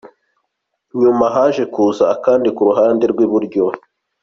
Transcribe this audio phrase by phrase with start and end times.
[0.99, 3.65] Nyuma, haje kuza akandi ku ruhande rw’iburyo.